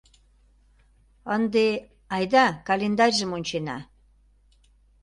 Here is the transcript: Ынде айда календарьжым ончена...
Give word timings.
Ынде 1.35 1.65
айда 2.15 2.45
календарьжым 2.67 3.31
ончена... 3.37 3.77